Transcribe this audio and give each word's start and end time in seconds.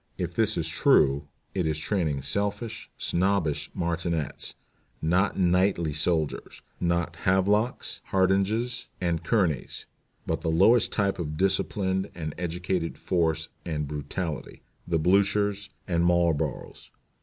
If 0.17 0.33
this 0.33 0.55
be 0.55 0.63
true, 0.63 1.27
it 1.53 1.67
is 1.67 1.77
training 1.77 2.23
selfish, 2.23 2.89
snobbish 2.97 3.69
martinets 3.75 4.55
not 4.99 5.37
knightly 5.37 5.93
soldiers, 5.93 6.63
not 6.79 7.17
Havelocks, 7.17 8.01
Hardinges, 8.09 8.87
and 8.99 9.23
Kearneys 9.23 9.85
but 10.25 10.41
the 10.41 10.49
lowest 10.49 10.91
type 10.91 11.19
of 11.19 11.37
disciplined 11.37 12.09
and 12.15 12.33
educated 12.39 12.97
force 12.97 13.49
and 13.63 13.87
brutality 13.87 14.63
the 14.87 14.97
Bluchers 14.99 15.69
and 15.87 16.03
Marlboroughs. 16.03 16.89